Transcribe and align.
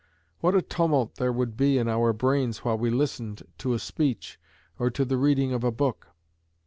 What 0.39 0.55
a 0.55 0.63
tumult 0.63 1.17
there 1.17 1.31
would 1.31 1.55
be 1.55 1.77
in 1.77 1.87
our 1.87 2.11
brains 2.11 2.65
while 2.65 2.75
we 2.75 2.89
listened 2.89 3.43
to 3.59 3.73
a 3.73 3.77
speech, 3.77 4.39
or 4.79 4.89
to 4.89 5.05
the 5.05 5.15
reading 5.15 5.53
of 5.53 5.63
a 5.63 5.69
book? 5.69 6.07